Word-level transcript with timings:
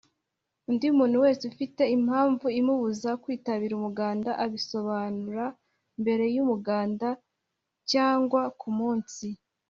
undi 0.69 0.87
muntu 0.97 1.17
wese 1.23 1.43
ufite 1.51 1.83
impamvu 1.95 2.47
imubuza 2.59 3.09
kwitabira 3.23 3.73
umuganda 3.75 4.31
abisobanuramberey’umuganda 4.43 7.09
cyangwa 7.91 8.41
ku 8.59 8.69
munsi 8.77 9.27